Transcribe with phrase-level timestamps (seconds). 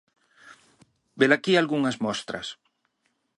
[1.21, 2.47] Velaquí algunhas mostras.